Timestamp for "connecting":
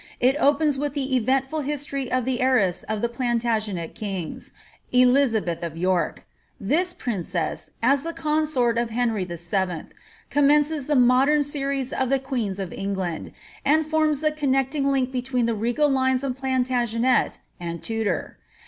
14.31-14.85